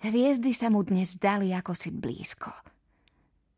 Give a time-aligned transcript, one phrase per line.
[0.00, 2.48] Hviezdy sa mu dnes dali ako si blízko.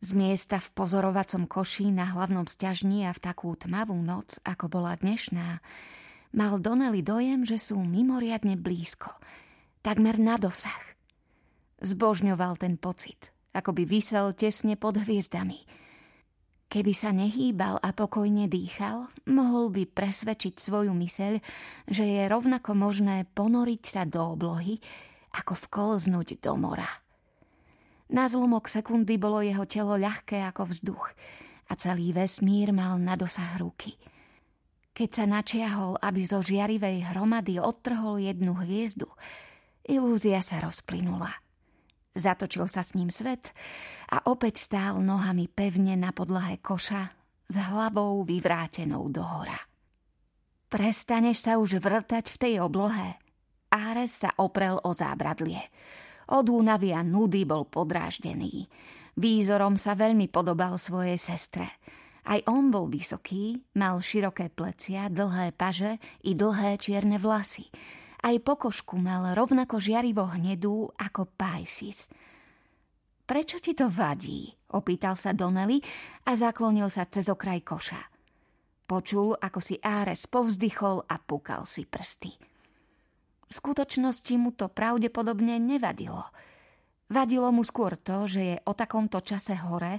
[0.00, 4.96] Z miesta v pozorovacom koši na hlavnom stiažni a v takú tmavú noc, ako bola
[4.96, 5.60] dnešná,
[6.32, 9.12] mal Donnelly dojem, že sú mimoriadne blízko,
[9.84, 10.80] takmer na dosah.
[11.84, 15.60] Zbožňoval ten pocit, ako by vysel tesne pod hviezdami–
[16.70, 21.42] Keby sa nehýbal a pokojne dýchal, mohol by presvedčiť svoju myseľ,
[21.90, 24.78] že je rovnako možné ponoriť sa do oblohy,
[25.34, 26.88] ako vklznúť do mora.
[28.10, 31.14] Na zlomok sekundy bolo jeho telo ľahké ako vzduch
[31.70, 33.94] a celý vesmír mal na dosah ruky.
[34.90, 39.06] Keď sa načiahol, aby zo žiarivej hromady odtrhol jednu hviezdu,
[39.86, 41.30] ilúzia sa rozplynula–
[42.10, 43.54] Zatočil sa s ním svet
[44.10, 47.06] a opäť stál nohami pevne na podlahe koša
[47.46, 49.58] s hlavou vyvrátenou dohora.
[50.70, 53.18] Prestaneš sa už vrtať v tej oblohe.
[53.70, 55.62] Áres sa oprel o zábradlie.
[56.30, 58.66] Od únavy a nudy bol podráždený.
[59.18, 61.66] Výzorom sa veľmi podobal svojej sestre.
[62.26, 67.66] Aj on bol vysoký, mal široké plecia, dlhé paže i dlhé čierne vlasy–
[68.20, 72.12] aj pokožku mal rovnako žiarivo hnedú ako Paisis.
[73.24, 74.52] Prečo ti to vadí?
[74.76, 75.80] Opýtal sa Donnelly
[76.28, 78.02] a zaklonil sa cez okraj koša.
[78.84, 82.49] Počul, ako si Áres povzdychol a pukal si prsty.
[83.50, 86.22] V skutočnosti mu to pravdepodobne nevadilo.
[87.10, 89.98] Vadilo mu skôr to, že je o takomto čase hore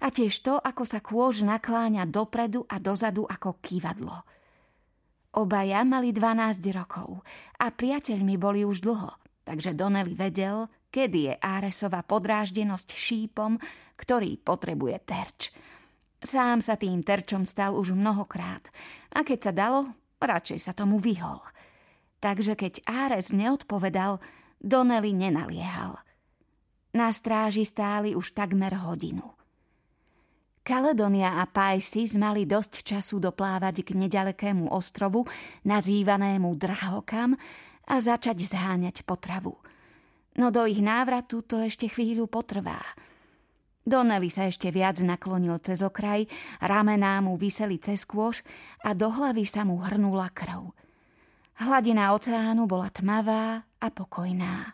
[0.00, 4.16] a tiež to, ako sa kôž nakláňa dopredu a dozadu ako kývadlo–
[5.30, 7.22] Obaja mali 12 rokov
[7.62, 9.14] a priateľmi boli už dlho,
[9.46, 13.54] takže Donnelly vedel, kedy je Áresova podráždenosť šípom,
[13.94, 15.54] ktorý potrebuje terč.
[16.18, 18.66] Sám sa tým terčom stal už mnohokrát
[19.14, 19.80] a keď sa dalo,
[20.18, 21.38] radšej sa tomu vyhol.
[22.20, 24.20] Takže keď Áres neodpovedal,
[24.60, 25.96] Donnelly nenaliehal.
[26.92, 29.24] Na stráži stáli už takmer hodinu.
[30.60, 35.24] Kaledonia a Paisis mali dosť času doplávať k nedalekému ostrovu,
[35.64, 37.34] nazývanému Drahokam,
[37.90, 39.58] a začať zháňať potravu.
[40.38, 42.78] No do ich návratu to ešte chvíľu potrvá.
[43.82, 46.30] Donnelly sa ešte viac naklonil cez okraj,
[46.62, 48.46] ramená mu vyseli cez kôž
[48.86, 50.70] a do hlavy sa mu hrnula krv.
[51.60, 54.72] Hladina oceánu bola tmavá a pokojná.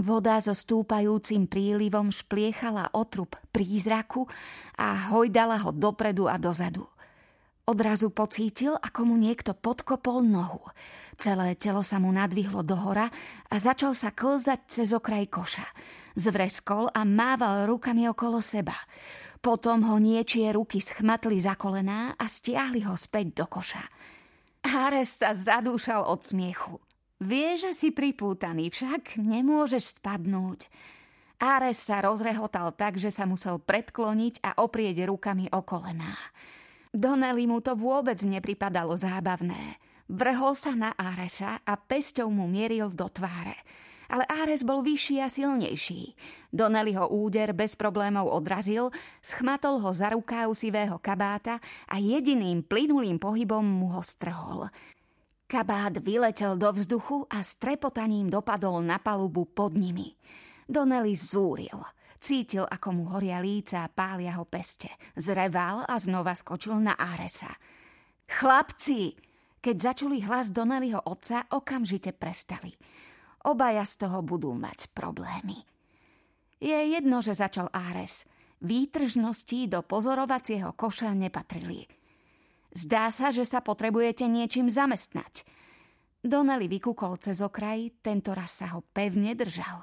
[0.00, 4.24] Voda so stúpajúcim prílivom špliechala otrup prízraku
[4.80, 6.88] a hojdala ho dopredu a dozadu.
[7.68, 10.64] Odrazu pocítil, ako mu niekto podkopol nohu.
[11.20, 13.12] Celé telo sa mu nadvihlo dohora
[13.52, 15.68] a začal sa klzať cez okraj koša.
[16.16, 18.74] Zvreskol a mával rukami okolo seba.
[19.44, 23.84] Potom ho niečie ruky schmatli za kolená a stiahli ho späť do koša.
[24.64, 26.80] Hares sa zadúšal od smiechu.
[27.20, 30.68] Vie, že si pripútaný, však nemôžeš spadnúť.
[31.40, 36.12] Ares sa rozrehotal tak, že sa musel predkloniť a oprieť rukami o kolená.
[36.92, 39.80] Donnelly mu to vôbec nepripadalo zábavné.
[40.10, 43.56] Vrhol sa na Aresa a pesťou mu mieril do tváre.
[44.10, 46.18] Ale Ares bol vyšší a silnejší.
[46.50, 48.90] Donnelly ho úder bez problémov odrazil,
[49.22, 54.66] schmatol ho za rukáv sivého kabáta a jediným plynulým pohybom mu ho strhol.
[55.46, 60.18] Kabát vyletel do vzduchu a strepotaním dopadol na palubu pod nimi.
[60.66, 61.78] Donnelly zúril.
[62.20, 64.92] Cítil, ako mu horia líca a pália ho peste.
[65.16, 67.50] Zreval a znova skočil na Aresa.
[68.26, 69.16] Chlapci!
[69.60, 72.72] Keď začuli hlas Donnellyho otca, okamžite prestali.
[73.46, 75.64] Obaja z toho budú mať problémy.
[76.60, 78.28] Je jedno, že začal Ares.
[78.60, 81.84] Výtržnosti do pozorovacieho koša nepatrili–
[82.70, 85.42] Zdá sa, že sa potrebujete niečím zamestnať.
[86.22, 89.82] Donnelly vykúkol cez okraj, tento raz sa ho pevne držal.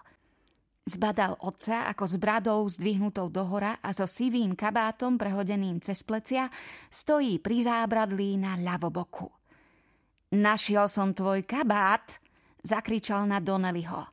[0.88, 6.48] Zbadal otca ako s bradou zdvihnutou dohora a so sivým kabátom prehodeným cez plecia
[6.88, 9.28] stojí pri zábradlí na ľavoboku.
[10.32, 12.24] Našiel som tvoj kabát,
[12.68, 14.04] zakričal na Donnellyho.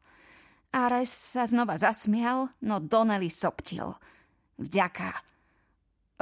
[0.75, 3.99] Ares sa znova zasmial, no Donnelly soptil.
[4.63, 5.11] Vďaka.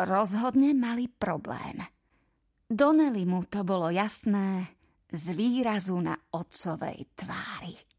[0.00, 1.84] Rozhodne mali problém.
[2.64, 4.72] Donnelly mu to bolo jasné
[5.12, 7.91] z výrazu na otcovej tvári.